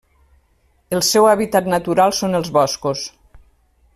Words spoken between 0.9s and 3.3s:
El seu hàbitat natural són els boscos.